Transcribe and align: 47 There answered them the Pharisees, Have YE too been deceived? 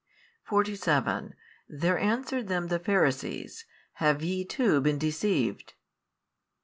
47 0.45 1.35
There 1.69 1.99
answered 1.99 2.47
them 2.47 2.69
the 2.69 2.79
Pharisees, 2.79 3.65
Have 4.01 4.23
YE 4.23 4.43
too 4.43 4.81
been 4.81 4.97
deceived? 4.97 5.75